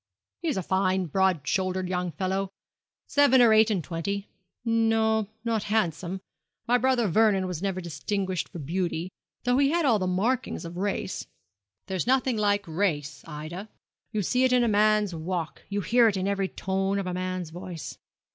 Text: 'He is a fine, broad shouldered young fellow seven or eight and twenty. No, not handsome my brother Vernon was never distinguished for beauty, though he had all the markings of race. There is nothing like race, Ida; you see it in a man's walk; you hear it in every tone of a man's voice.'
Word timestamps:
'He 0.39 0.47
is 0.47 0.57
a 0.57 0.63
fine, 0.63 1.05
broad 1.05 1.41
shouldered 1.47 1.87
young 1.87 2.11
fellow 2.13 2.49
seven 3.05 3.39
or 3.39 3.53
eight 3.53 3.69
and 3.69 3.83
twenty. 3.83 4.27
No, 4.65 5.27
not 5.45 5.65
handsome 5.65 6.21
my 6.67 6.79
brother 6.79 7.07
Vernon 7.07 7.45
was 7.45 7.61
never 7.61 7.79
distinguished 7.79 8.49
for 8.49 8.57
beauty, 8.57 9.11
though 9.43 9.59
he 9.59 9.69
had 9.69 9.85
all 9.85 9.99
the 9.99 10.07
markings 10.07 10.65
of 10.65 10.75
race. 10.77 11.27
There 11.85 11.97
is 11.97 12.07
nothing 12.07 12.35
like 12.35 12.67
race, 12.67 13.23
Ida; 13.27 13.69
you 14.11 14.23
see 14.23 14.43
it 14.43 14.51
in 14.51 14.63
a 14.63 14.67
man's 14.67 15.13
walk; 15.13 15.61
you 15.69 15.81
hear 15.81 16.07
it 16.07 16.17
in 16.17 16.27
every 16.27 16.47
tone 16.47 16.97
of 16.97 17.05
a 17.05 17.13
man's 17.13 17.51
voice.' 17.51 17.99